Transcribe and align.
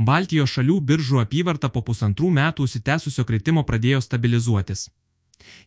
Baltijos 0.00 0.54
šalių 0.56 0.78
biržų 0.88 1.18
apyvarta 1.20 1.68
po 1.68 1.82
pusantrų 1.84 2.30
metų 2.32 2.64
užsitęsusio 2.64 3.24
kritimo 3.28 3.64
pradėjo 3.68 3.98
stabilizuotis. 4.00 4.86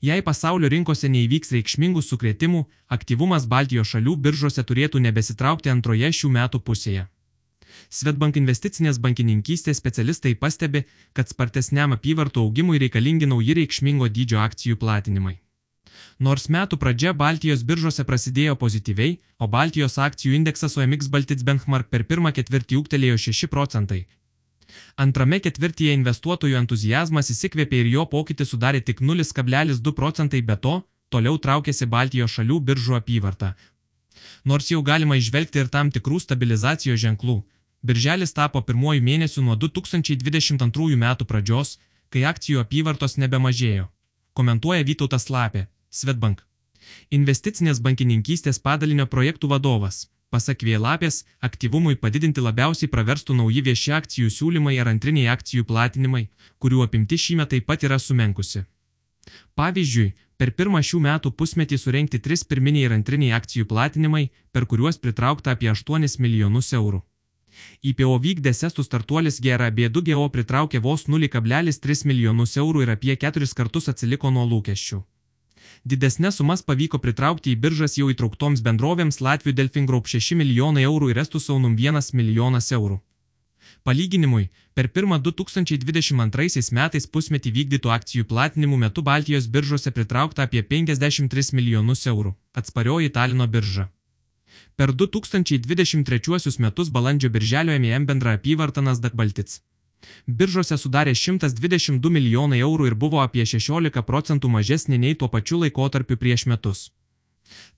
Jei 0.02 0.24
pasaulio 0.26 0.72
rinkose 0.74 1.10
neįvyks 1.16 1.54
reikšmingų 1.54 2.02
sukretimų, 2.02 2.64
aktyvumas 2.96 3.46
Baltijos 3.52 3.92
šalių 3.94 4.16
biržose 4.26 4.64
turėtų 4.64 5.02
nebesitraukti 5.06 5.70
antroje 5.70 6.10
šių 6.20 6.32
metų 6.38 6.62
pusėje. 6.70 7.04
Svetbank 7.94 8.40
investicinės 8.42 8.98
bankininkystės 9.04 9.78
specialistai 9.78 10.34
pastebi, 10.34 10.82
kad 11.14 11.30
spartesniam 11.30 11.94
apyvartų 11.94 12.42
augimui 12.48 12.82
reikalingi 12.82 13.30
nauji 13.30 13.60
reikšmingo 13.62 14.10
dydžio 14.18 14.42
akcijų 14.48 14.82
platinimai. 14.82 15.36
Nors 16.18 16.50
metų 16.50 16.82
pradžia 16.82 17.14
Baltijos 17.14 17.62
biržose 17.62 18.02
prasidėjo 18.10 18.58
pozityviai, 18.58 19.20
o 19.38 19.46
Baltijos 19.46 20.02
akcijų 20.02 20.42
indeksas 20.42 20.78
OMX 20.78 21.14
Baltic 21.14 21.46
Benchmark 21.46 21.94
per 21.94 22.10
pirmą 22.10 22.34
ketvirtį 22.34 22.82
ūgtelėjo 22.82 23.22
6 23.30 23.54
procentai. 23.54 24.06
Antrame 25.06 25.40
ketvirtyje 25.44 25.94
investuotojų 25.98 26.60
entuzijazmas 26.62 27.32
įsikvėpė 27.34 27.84
ir 27.84 27.92
jo 27.96 28.06
pokytis 28.10 28.54
sudarė 28.54 28.82
tik 28.82 29.02
0,2 29.02 29.96
procentai, 30.00 30.42
be 30.42 30.58
to, 30.58 30.82
toliau 31.10 31.38
traukėsi 31.38 31.90
Baltijos 31.90 32.36
šalių 32.38 32.60
biržų 32.70 33.00
apyvarta. 33.00 33.56
Nors 34.46 34.70
jau 34.72 34.82
galima 34.82 35.18
išvelgti 35.18 35.60
ir 35.64 35.70
tam 35.74 35.90
tikrų 35.92 36.20
stabilizacijos 36.22 37.02
ženklų, 37.02 37.42
Birželis 37.84 38.32
tapo 38.32 38.62
pirmuoju 38.64 39.04
mėnesiu 39.04 39.42
nuo 39.44 39.58
2022 39.60 40.96
metų 41.02 41.26
pradžios, 41.28 41.76
kai 42.08 42.24
akcijų 42.30 42.62
apyvartos 42.62 43.18
nebemažėjo. 43.20 43.90
Komentuoja 44.40 44.86
Vytautas 44.88 45.28
Lapė, 45.28 45.66
Svetbank. 45.92 46.46
Investicinės 47.12 47.82
bankininkystės 47.84 48.62
padalinio 48.64 49.06
projektų 49.12 49.50
vadovas. 49.52 50.08
Pasak 50.34 50.64
Vėlapės, 50.66 51.20
aktyvumui 51.46 51.94
padidinti 52.04 52.42
labiausiai 52.42 52.90
praverstų 52.90 53.36
nauji 53.38 53.62
vieši 53.68 53.92
akcijų 54.00 54.32
siūlymai 54.34 54.80
ar 54.82 54.90
antriniai 54.90 55.28
akcijų 55.30 55.68
platinimai, 55.70 56.24
kurių 56.58 56.82
apimti 56.88 57.20
šįmet 57.22 57.52
taip 57.52 57.68
pat 57.70 57.86
yra 57.86 58.00
sumenkusi. 58.02 58.64
Pavyzdžiui, 59.54 60.08
per 60.42 60.56
pirmą 60.58 60.82
šių 60.90 61.04
metų 61.06 61.34
pusmetį 61.38 61.78
surenkti 61.84 62.24
tris 62.26 62.42
pirminiai 62.50 62.88
ir 62.90 62.98
antriniai 62.98 63.38
akcijų 63.38 63.70
platinimai, 63.70 64.24
per 64.52 64.66
kuriuos 64.66 64.98
pritraukta 65.06 65.54
apie 65.54 65.70
8 65.70 66.18
milijonus 66.26 66.74
eurų. 66.82 67.04
IPO 67.94 68.18
vykdęs 68.26 68.66
estų 68.72 68.90
startuolis 68.90 69.38
GRB2GO 69.38 70.26
pritraukė 70.34 70.82
vos 70.82 71.06
0,3 71.06 72.08
milijonus 72.10 72.58
eurų 72.58 72.88
ir 72.88 72.98
apie 72.98 73.22
keturis 73.22 73.54
kartus 73.54 73.94
atsiliko 73.94 74.34
nuo 74.34 74.50
lūkesčių. 74.50 75.04
Didesnės 75.84 76.38
sumas 76.40 76.62
pavyko 76.64 76.96
pritraukti 77.04 77.52
į 77.52 77.60
biržas 77.64 77.98
jau 78.00 78.06
įtrauktoms 78.12 78.62
bendrovėms 78.64 79.18
Latvijų 79.20 79.56
Delfin 79.58 79.88
Group 79.90 80.06
6 80.08 80.38
milijonai 80.40 80.86
eurų 80.88 81.10
ir 81.12 81.18
Estų 81.24 81.42
Saunum 81.44 81.74
1 81.76 82.14
milijonas 82.16 82.72
eurų. 82.78 83.02
Palyginimui, 83.84 84.46
per 84.74 84.88
pirmą 84.96 85.18
2022 85.20 86.72
metais 86.78 87.08
pusmetį 87.16 87.52
vykdytų 87.58 87.92
akcijų 87.98 88.30
platinimų 88.32 88.80
metu 88.86 89.04
Baltijos 89.04 89.50
biržose 89.52 89.92
pritraukta 89.92 90.48
apie 90.48 90.64
53 90.64 91.52
milijonus 91.60 92.08
eurų, 92.08 92.32
atsparioji 92.56 93.12
Talino 93.12 93.48
birža. 93.48 93.90
Per 94.80 94.96
2023 94.96 96.60
metus 96.64 96.90
balandžio 96.96 97.30
birželio 97.30 97.76
MIM 97.76 98.08
bendra 98.08 98.40
apyvarta 98.40 98.82
Nasdaq 98.82 99.20
Baltic. 99.20 99.60
Biržose 100.28 100.78
sudarė 100.78 101.14
122 101.16 102.12
milijonai 102.18 102.60
eurų 102.66 102.90
ir 102.90 102.96
buvo 103.04 103.22
apie 103.24 103.46
16 103.46 104.04
procentų 104.10 104.52
mažesnė 104.56 105.00
nei 105.06 105.16
tuo 105.16 105.30
pačiu 105.36 105.60
laikotarpiu 105.64 106.18
prieš 106.18 106.46
metus. 106.52 106.92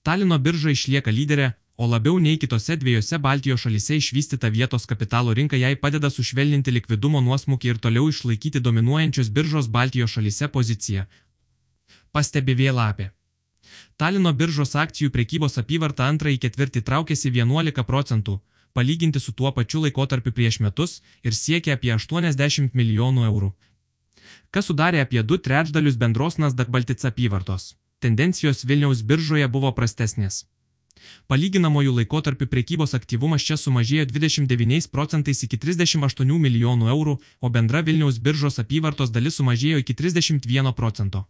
Talino 0.04 0.38
birža 0.40 0.74
išlieka 0.76 1.12
lyderė, 1.12 1.54
o 1.78 1.88
labiau 1.90 2.20
nei 2.20 2.38
kitose 2.42 2.78
dviejose 2.82 3.18
Baltijos 3.20 3.66
šalyse 3.66 3.98
išvystyta 4.00 4.50
vietos 4.54 4.86
kapitalo 4.86 5.34
rinka 5.34 5.58
jai 5.58 5.76
padeda 5.76 6.10
sušvelninti 6.10 6.72
likvidumo 6.72 7.22
nuosmukį 7.22 7.74
ir 7.74 7.82
toliau 7.86 8.08
išlaikyti 8.14 8.62
dominuojančios 8.68 9.32
biržos 9.38 9.68
Baltijos 9.68 10.16
šalyse 10.16 10.48
poziciją. 10.56 11.06
Pastebi 12.12 12.56
Vėlapė. 12.56 13.10
Talino 13.98 14.32
biržos 14.34 14.76
akcijų 14.76 15.12
prekybos 15.12 15.58
apyvarta 15.62 16.08
antrąjį 16.12 16.40
ketvirtį 16.46 16.82
traukėsi 16.90 17.32
11 17.32 17.84
procentų, 17.90 18.40
palyginti 18.78 19.20
su 19.24 19.32
tuo 19.32 19.52
pačiu 19.58 19.82
laikotarpiu 19.86 20.32
prieš 20.38 20.60
metus 20.66 20.98
ir 21.24 21.38
siekia 21.44 21.78
apie 21.78 21.94
80 21.96 22.76
milijonų 22.80 23.28
eurų. 23.30 23.54
Kas 24.52 24.68
sudarė 24.70 25.00
apie 25.06 25.24
2 25.24 25.44
trečdalius 25.48 26.00
bendros 26.02 26.38
Nasdaq 26.44 26.70
Baltic 26.76 27.06
apyvartos. 27.12 27.76
Tendencijos 28.04 28.66
Vilniaus 28.70 29.02
biržoje 29.10 29.48
buvo 29.56 29.72
prastesnės. 29.78 30.44
Palyginamojų 31.32 31.94
laikotarpių 32.00 32.48
prekybos 32.52 32.94
aktyvumas 32.98 33.46
čia 33.48 33.58
sumažėjo 33.62 34.06
29 34.12 34.90
procentais 34.96 35.44
iki 35.48 35.58
38 35.58 36.40
milijonų 36.46 36.92
eurų, 36.96 37.16
o 37.42 37.50
bendra 37.56 37.82
Vilniaus 37.88 38.20
biržos 38.28 38.60
apyvartos 38.64 39.12
dalis 39.16 39.40
sumažėjo 39.40 39.82
iki 39.84 39.96
31 40.04 40.72
procento. 40.80 41.26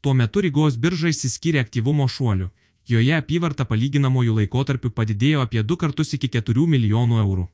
Tuo 0.00 0.14
metu 0.14 0.42
Rygos 0.44 0.76
birža 0.76 1.10
išsiskyrė 1.12 1.62
aktyvumo 1.64 2.08
šuoliu. 2.08 2.50
Joje 2.86 3.16
apyvarta 3.18 3.64
palyginamojų 3.66 4.36
laikotarpių 4.40 4.92
padidėjo 4.94 5.42
apie 5.42 5.62
du 5.66 5.76
kartus 5.76 6.14
iki 6.14 6.30
4 6.38 6.66
milijonų 6.70 7.18
eurų. 7.22 7.46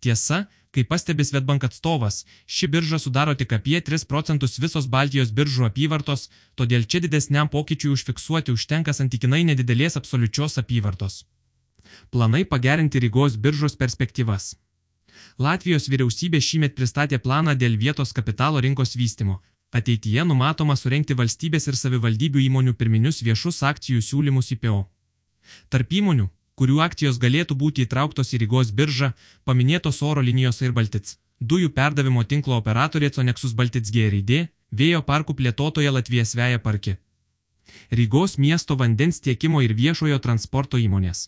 Tiesa, 0.00 0.46
kaip 0.72 0.88
pastebi 0.88 1.24
Svetbank 1.24 1.64
atstovas, 1.68 2.22
ši 2.46 2.68
birža 2.72 2.98
sudaro 3.02 3.34
tik 3.36 3.52
apie 3.52 3.80
3 3.84 4.06
procentus 4.08 4.56
visos 4.62 4.88
Baltijos 4.88 5.32
biržų 5.38 5.66
apyvartos, 5.68 6.28
todėl 6.56 6.84
čia 6.88 7.02
didesniam 7.04 7.50
pokyčiui 7.52 7.92
užfiksuoti 7.96 8.54
užtenka 8.56 8.96
santykinai 8.96 9.42
nedidelės 9.50 9.98
absoliučios 10.00 10.56
apyvartos. 10.62 11.24
Planai 12.10 12.44
pagerinti 12.44 13.02
Rygos 13.04 13.36
biržos 13.36 13.76
perspektyvas. 13.76 14.54
Latvijos 15.38 15.88
vyriausybė 15.92 16.40
šįmet 16.40 16.74
pristatė 16.76 17.20
planą 17.20 17.54
dėl 17.60 17.76
vietos 17.76 18.12
kapitalo 18.16 18.60
rinkos 18.64 18.96
vystimo, 18.96 19.42
Ateityje 19.74 20.22
numatoma 20.24 20.76
surenkti 20.78 21.14
valstybės 21.18 21.66
ir 21.66 21.76
savivaldybių 21.76 22.42
įmonių 22.46 22.74
pirminius 22.78 23.22
viešus 23.26 23.64
akcijų 23.66 24.02
siūlymus 24.08 24.52
IPO. 24.54 24.84
Tarp 25.68 25.94
įmonių, 26.00 26.28
kurių 26.54 26.78
akcijos 26.84 27.18
galėtų 27.18 27.56
būti 27.58 27.82
įtrauktos 27.86 28.30
į 28.34 28.44
Rygos 28.44 28.70
biržą, 28.70 29.12
paminėtos 29.44 29.98
oro 30.06 30.22
linijos 30.22 30.62
ir 30.62 30.72
Baltic, 30.76 31.16
dujų 31.40 31.72
perdavimo 31.74 32.22
tinklo 32.22 32.60
operatorė 32.62 33.10
Conexus 33.10 33.56
Baltic 33.58 33.90
GRD, 33.90 34.46
vėjo 34.70 35.02
parkų 35.02 35.34
plėtotoje 35.34 35.90
Latvijas 35.90 36.36
Veja 36.38 36.62
Parki. 36.62 36.96
Rygos 37.90 38.38
miesto 38.38 38.78
vandens 38.78 39.18
tiekimo 39.20 39.62
ir 39.66 39.74
viešojo 39.74 40.22
transporto 40.22 40.78
įmonės. 40.78 41.26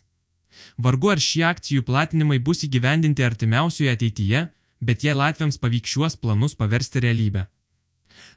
Vargu 0.79 1.11
ar 1.11 1.19
šie 1.19 1.45
akcijų 1.51 1.83
platinimai 1.83 2.39
bus 2.39 2.63
įgyvendinti 2.63 3.27
artimiausioje 3.27 3.99
ateityje, 3.99 4.49
bet 4.81 5.05
jei 5.05 5.15
Latviams 5.15 5.59
pavyks 5.59 5.91
šiuos 5.91 6.17
planus 6.17 6.55
paversti 6.55 7.03
realybę 7.03 7.49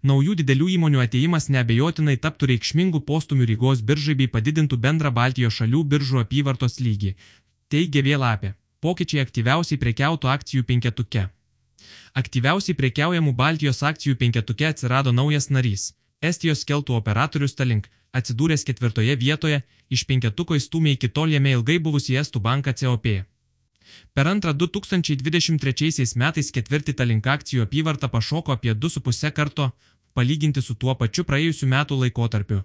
naujų 0.03 0.35
didelių 0.41 0.67
įmonių 0.75 1.01
ateimas 1.03 1.49
neabejotinai 1.53 2.17
taptų 2.23 2.49
reikšmingų 2.51 3.01
postumių 3.07 3.47
Rygos 3.51 3.83
biržai 3.85 4.15
bei 4.19 4.31
padidintų 4.35 4.77
bendrą 4.85 5.11
Baltijos 5.11 5.57
šalių 5.59 5.83
biržų 5.93 6.23
apyvartos 6.23 6.79
lygį, 6.79 7.15
teigia 7.69 8.03
Vėlapė. 8.07 8.55
Pokyčiai 8.81 9.21
aktyviausiai 9.21 9.77
prekiautų 9.77 10.29
akcijų 10.35 10.63
penketuke. 10.69 11.27
Aktyviausiai 12.17 12.75
prekiaujamų 12.75 13.33
Baltijos 13.37 13.83
akcijų 13.85 14.17
penketuke 14.21 14.67
atsirado 14.67 15.13
naujas 15.13 15.49
narys- 15.49 15.91
Estijos 16.29 16.65
keltų 16.65 16.97
operatorius 16.97 17.55
Talink, 17.55 17.89
atsidūręs 18.13 18.65
ketvirtoje 18.67 19.15
vietoje, 19.15 19.63
iš 19.89 20.05
penketuko 20.09 20.57
įstumė 20.59 20.97
iki 20.97 21.09
tol 21.09 21.29
jame 21.29 21.53
ilgai 21.57 21.79
buvusį 21.79 22.19
Estų 22.21 22.41
banką 22.41 22.73
COP. 22.73 23.30
Per 24.13 24.27
antrą 24.27 24.53
2023 24.53 26.15
metais 26.15 26.51
ketvirtį 26.55 26.93
Talink 26.99 27.27
akcijų 27.27 27.65
apyvarta 27.67 28.07
pašoko 28.07 28.55
apie 28.55 28.73
2,5 28.73 29.31
karto, 29.31 29.71
palyginti 30.13 30.61
su 30.61 30.75
tuo 30.75 30.95
pačiu 30.95 31.23
praėjusiu 31.23 31.69
metų 31.71 31.99
laikotarpiu. 32.03 32.61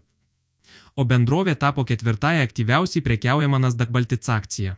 O 0.96 1.04
bendrovė 1.04 1.54
tapo 1.54 1.84
ketvirtąją 1.84 2.42
aktyviausiai 2.42 3.02
prekiaujama 3.02 3.58
Nasdaq 3.62 3.90
Baltic 3.94 4.28
akcija. 4.28 4.76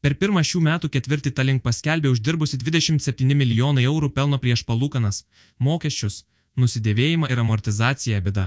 Per 0.00 0.14
pirmą 0.20 0.42
šių 0.46 0.60
metų 0.68 0.90
ketvirtį 0.96 1.32
Talink 1.38 1.62
paskelbė 1.62 2.12
uždirbusi 2.14 2.60
27 2.62 3.34
milijonai 3.34 3.84
eurų 3.90 4.10
pelno 4.16 4.38
prieš 4.38 4.62
palūkanas, 4.68 5.24
mokesčius, 5.58 6.22
nusidėvėjimą 6.56 7.30
ir 7.32 7.42
amortizaciją 7.42 8.20
bėda. 8.24 8.46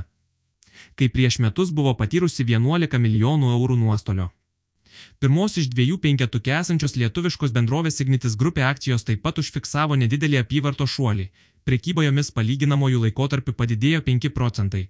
Kai 0.96 1.10
prieš 1.14 1.40
metus 1.44 1.74
buvo 1.74 1.94
patyrusi 2.00 2.46
11 2.48 3.02
milijonų 3.06 3.54
eurų 3.58 3.78
nuostolio. 3.84 4.32
Pirmos 5.20 5.58
iš 5.62 5.68
dviejų 5.74 5.98
penketukė 6.06 6.54
esančios 6.60 6.96
lietuviškos 7.02 7.54
bendrovės 7.56 8.02
Ignitis 8.04 8.38
grupė 8.40 8.64
akcijos 8.70 9.06
taip 9.08 9.24
pat 9.26 9.42
užfiksavo 9.42 9.98
nedidelį 10.00 10.42
apyvarto 10.44 10.88
šuolį, 10.88 11.28
prekyba 11.68 12.06
jomis 12.08 12.32
palyginamojų 12.32 13.04
laikotarpių 13.08 13.54
padidėjo 13.62 14.06
5 14.08 14.32
procentai. 14.38 14.88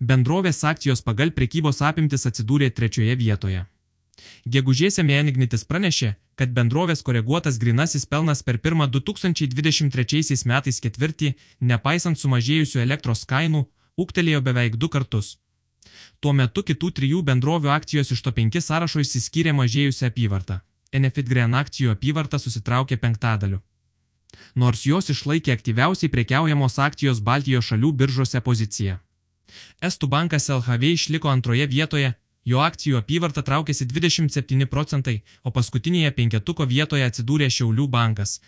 Bendrovės 0.00 0.62
akcijos 0.64 1.02
pagal 1.06 1.34
prekybos 1.38 1.82
apimtis 1.90 2.26
atsidūrė 2.30 2.70
trečioje 2.74 3.14
vietoje. 3.16 3.64
Gegužėse 4.54 5.04
Menignitis 5.06 5.64
pranešė, 5.64 6.14
kad 6.38 6.54
bendrovės 6.54 7.04
koreguotas 7.06 7.58
grinasis 7.62 8.06
pelnas 8.06 8.42
per 8.46 8.58
pirmą 8.64 8.88
2023 8.94 10.46
metais 10.52 10.80
ketvirtį, 10.84 11.34
nepaisant 11.60 12.18
sumažėjusių 12.18 12.82
elektros 12.86 13.24
kainų, 13.32 13.66
ūktelėjo 13.98 14.42
beveik 14.48 14.76
du 14.76 14.90
kartus. 14.94 15.36
Tuo 16.20 16.32
metu 16.32 16.62
kitų 16.62 16.90
trijų 16.98 17.22
bendrovių 17.30 17.70
akcijos 17.74 18.12
iš 18.14 18.22
to 18.26 18.32
penki 18.32 18.60
sąrašo 18.60 19.00
išsiskyrė 19.04 19.54
mažėjusią 19.60 20.10
apyvartą. 20.12 20.60
Enefit 20.92 21.28
Gren 21.28 21.54
akcijų 21.54 21.90
apyvarta 21.94 22.38
susitraukė 22.38 22.96
penktadaliu. 22.96 23.60
nors 24.54 24.84
jos 24.86 25.10
išlaikė 25.14 25.52
aktyviausiai 25.56 26.10
prekiaujamos 26.14 26.78
akcijos 26.86 27.20
Baltijos 27.28 27.68
šalių 27.70 27.92
biržose 28.00 28.40
poziciją. 28.48 28.98
Estų 29.88 30.08
bankas 30.14 30.48
LHV 30.50 30.92
išliko 30.94 31.30
antroje 31.32 31.66
vietoje, 31.66 32.12
jo 32.44 32.60
akcijų 32.64 32.98
apyvarta 33.00 33.42
traukėsi 33.48 33.86
27 33.92 34.66
procentai, 34.74 35.16
o 35.42 35.50
paskutinėje 35.50 36.12
penketuko 36.18 36.66
vietoje 36.74 37.06
atsidūrė 37.08 37.48
Šiaulių 37.56 37.88
bankas, 37.88 38.40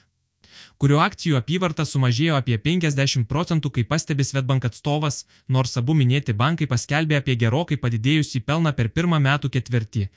kurio 0.79 1.01
akcijų 1.05 1.37
apyvarta 1.39 1.85
sumažėjo 1.89 2.39
apie 2.39 2.59
50 2.65 3.27
procentų, 3.33 3.71
kaip 3.77 3.91
pastebi 3.93 4.25
Svetbank 4.25 4.67
atstovas, 4.69 5.25
nors 5.49 5.77
abu 5.81 5.95
minėti 5.95 6.37
bankai 6.43 6.69
paskelbė 6.71 7.21
apie 7.21 7.37
gerokai 7.43 7.79
padidėjusį 7.85 8.43
pelną 8.49 8.73
per 8.73 8.91
pirmą 8.97 9.21
metų 9.29 9.53
ketvirtį. 9.57 10.09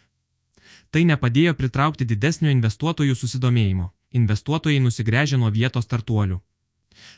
Tai 0.91 1.03
nepadėjo 1.11 1.53
pritraukti 1.59 2.05
didesnio 2.05 2.51
investuotojų 2.53 3.15
susidomėjimo. 3.17 3.91
Investuotojai 4.13 4.81
nusigręžė 4.81 5.39
nuo 5.41 5.49
vietos 5.53 5.87
startuolių. 5.89 6.41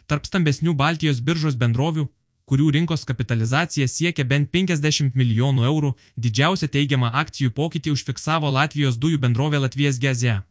Tarp 0.08 0.30
stambesnių 0.30 0.74
Baltijos 0.80 1.20
biržos 1.20 1.58
bendrovių 1.60 2.08
kurių 2.50 2.72
rinkos 2.76 3.06
kapitalizacija 3.10 3.88
siekia 3.90 4.26
bent 4.32 4.52
50 4.54 5.16
milijonų 5.18 5.66
eurų, 5.70 5.94
didžiausią 6.26 6.70
teigiamą 6.76 7.10
akcijų 7.24 7.54
pokytį 7.60 7.94
užfiksavo 7.96 8.52
Latvijos 8.58 9.00
dujų 9.02 9.22
bendrovė 9.24 9.64
Latvijas 9.66 9.98
Geze. 10.02 10.42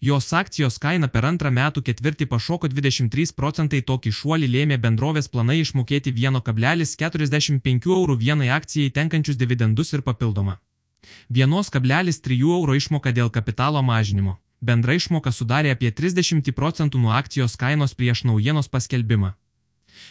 Jos 0.00 0.32
akcijos 0.32 0.78
kaina 0.78 1.08
per 1.08 1.24
antrą 1.28 1.50
metų 1.50 1.82
ketvirtį 1.88 2.26
pašoko 2.32 2.68
23 2.72 3.34
procentai 3.36 3.80
tokį 3.82 4.12
šuolį 4.18 4.50
lėmė 4.54 4.78
bendrovės 4.78 5.28
planai 5.28 5.60
išmokėti 5.62 6.12
1,45 6.12 7.90
eurų 7.96 8.18
vienai 8.24 8.50
akcijai 8.58 8.90
tenkančius 8.90 9.40
dividendus 9.40 9.92
ir 9.92 10.02
papildomą. 10.02 10.58
1,3 11.30 12.40
euro 12.40 12.74
išmoka 12.74 13.12
dėl 13.12 13.30
kapitalo 13.30 13.82
mažinimo. 13.82 14.38
Bendra 14.64 14.94
išmoka 14.96 15.32
sudarė 15.32 15.74
apie 15.76 15.90
30 15.92 16.52
procentų 16.56 17.00
nuo 17.00 17.12
akcijos 17.12 17.56
kainos 17.60 17.92
prieš 17.94 18.24
naujienos 18.24 18.70
paskelbimą. 18.72 19.34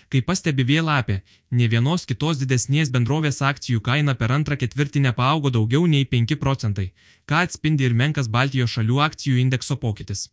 Kaip 0.10 0.28
pastebi 0.30 0.66
vėlapė, 0.70 1.22
ne 1.52 1.68
vienos 1.72 2.06
kitos 2.10 2.40
didesnės 2.42 2.92
bendrovės 2.94 3.42
akcijų 3.50 3.82
kaina 3.88 4.16
per 4.20 4.36
antrą 4.36 4.60
ketvirtį 4.62 5.08
nepaaugo 5.08 5.52
daugiau 5.58 5.88
nei 5.96 6.06
5 6.14 6.38
procentai, 6.44 6.92
ką 7.30 7.44
atspindi 7.48 7.90
ir 7.90 7.98
menkas 8.04 8.32
Baltijos 8.38 8.78
šalių 8.78 9.04
akcijų 9.08 9.42
indekso 9.48 9.80
pokytis. 9.86 10.30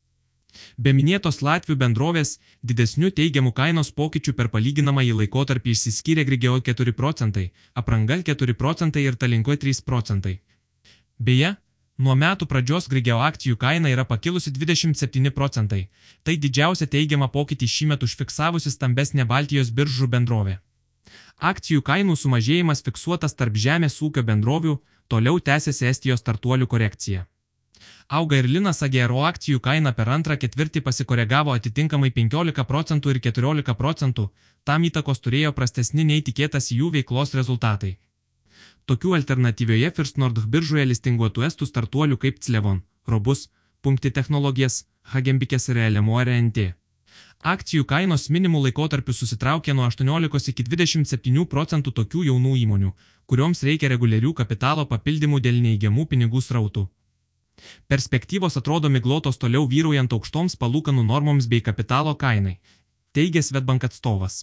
Be 0.77 0.93
minėtos 0.97 1.41
Latvių 1.47 1.77
bendrovės, 1.83 2.39
didesnių 2.67 3.11
teigiamų 3.19 3.53
kainos 3.55 3.91
pokyčių 4.01 4.35
per 4.39 4.51
palyginamą 4.55 5.05
į 5.07 5.17
laikotarpį 5.23 5.75
išsiskyrė 5.77 6.25
Grigeo 6.29 6.59
4 6.69 6.95
procentai, 7.01 7.51
Aprangal 7.83 8.25
4 8.27 8.57
procentai 8.63 9.07
ir 9.07 9.19
Talinko 9.21 9.57
3 9.65 9.85
procentai. 9.87 10.41
Beje, 11.19 11.55
Nuo 12.01 12.15
metų 12.17 12.47
pradžios 12.49 12.87
Grigeo 12.89 13.19
akcijų 13.21 13.59
kaina 13.61 13.91
yra 13.93 14.07
pakilusi 14.09 14.51
27 14.57 15.31
procentai. 15.37 15.81
Tai 16.25 16.35
didžiausia 16.45 16.87
teigiama 16.95 17.29
pokytį 17.35 17.67
šįmet 17.69 18.07
užfiksavusi 18.07 18.73
stambesnė 18.73 19.27
Baltijos 19.29 19.69
biržų 19.81 20.09
bendrovė. 20.15 20.55
Akcijų 21.51 21.85
kainų 21.91 22.17
sumažėjimas 22.23 22.81
fiksuotas 22.87 23.37
tarp 23.37 23.61
žemės 23.67 23.99
ūkio 24.07 24.25
bendrovių, 24.25 24.79
toliau 25.13 25.45
tęsiasi 25.51 25.91
Estijos 25.93 26.25
startuolių 26.25 26.71
korekcija. 26.73 27.27
Auga 28.09 28.41
ir 28.41 28.49
Linas 28.49 28.81
Agero 28.83 29.21
akcijų 29.29 29.61
kaina 29.61 29.93
per 29.93 30.09
antrą 30.09 30.41
ketvirtį 30.41 30.81
pasikoregavo 30.87 31.53
atitinkamai 31.53 32.15
15 32.17 32.65
procentų 32.71 33.13
ir 33.13 33.21
14 33.29 33.77
procentų, 33.83 34.31
tam 34.65 34.89
įtakos 34.89 35.21
turėjo 35.21 35.53
prastesni 35.53 36.09
nei 36.09 36.25
tikėtas 36.25 36.73
jų 36.73 36.95
veiklos 36.97 37.37
rezultatai. 37.37 37.99
Tokių 38.91 39.13
alternatyvioje 39.15 39.89
First 39.95 40.17
North 40.19 40.49
biržoje 40.51 40.83
listinguotų 40.91 41.45
estų 41.47 41.67
startuolių 41.69 42.17
kaip 42.25 42.41
Clevon, 42.43 42.81
Robus, 43.07 43.45
Punkti 43.87 44.11
technologijas, 44.11 44.81
Hagembikės 45.13 45.69
ir 45.71 45.79
LMO 45.85 46.17
RNT. 46.25 46.65
Akcijų 47.53 47.87
kainos 47.93 48.27
minimų 48.35 48.65
laikotarpių 48.65 49.15
susitraukė 49.15 49.77
nuo 49.79 49.87
18 49.87 50.51
iki 50.51 50.67
27 50.67 51.47
procentų 51.55 51.95
tokių 52.01 52.25
jaunų 52.33 52.57
įmonių, 52.65 52.91
kurioms 53.31 53.63
reikia 53.63 53.93
reguliarių 53.95 54.35
kapitalo 54.43 54.89
papildymų 54.91 55.39
dėl 55.47 55.63
neįgiamų 55.69 56.11
pinigų 56.11 56.43
srautų. 56.43 56.89
Perspektyvos 57.87 58.59
atrodo 58.59 58.91
miglotos 58.91 59.39
toliau 59.39 59.71
vyraujant 59.71 60.19
aukštoms 60.19 60.59
palūkanų 60.59 61.07
normoms 61.07 61.47
bei 61.47 61.63
kapitalo 61.63 62.19
kainai, 62.19 62.59
teigia 63.15 63.47
Svetbank 63.47 63.87
atstovas. 63.87 64.43